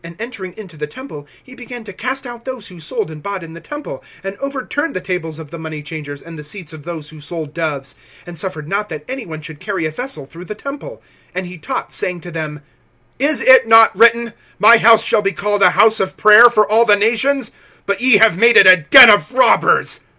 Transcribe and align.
And 0.03 0.19
entering 0.19 0.55
into 0.57 0.77
the 0.77 0.87
temple, 0.87 1.27
he 1.43 1.53
began 1.53 1.83
to 1.83 1.93
cast 1.93 2.25
out 2.25 2.43
those 2.43 2.69
who 2.69 2.79
sold 2.79 3.11
and 3.11 3.21
bought 3.21 3.43
in 3.43 3.53
the 3.53 3.61
temple, 3.61 4.03
and 4.23 4.35
overturned 4.39 4.95
the 4.95 4.99
tables 4.99 5.37
of 5.37 5.51
the 5.51 5.59
money 5.59 5.83
changers, 5.83 6.23
and 6.23 6.39
the 6.39 6.43
seats 6.43 6.73
of 6.73 6.85
those 6.85 7.11
who 7.11 7.19
sold 7.21 7.53
doves; 7.53 7.93
(16)and 8.25 8.35
suffered 8.39 8.67
not 8.67 8.89
that 8.89 9.05
any 9.07 9.27
one 9.27 9.41
should 9.43 9.59
carry 9.59 9.85
a 9.85 9.91
vessel 9.91 10.25
through 10.25 10.45
the 10.45 10.55
temple. 10.55 11.03
(17)And 11.35 11.45
he 11.45 11.59
taught, 11.59 11.91
saying 11.91 12.21
to 12.21 12.31
them: 12.31 12.63
Is 13.19 13.41
it 13.41 13.67
not 13.67 13.95
written: 13.95 14.33
My 14.57 14.77
house 14.79 15.03
shall 15.03 15.21
be 15.21 15.33
called 15.33 15.61
a 15.61 15.69
house 15.69 15.99
of 15.99 16.17
prayer 16.17 16.49
for 16.49 16.65
all 16.65 16.85
the 16.85 16.95
nations? 16.95 17.51
But 17.85 18.01
ye 18.01 18.17
have 18.17 18.39
made 18.39 18.57
it 18.57 18.65
a 18.65 18.77
den 18.77 19.11
of 19.11 19.31
robbers. 19.31 19.99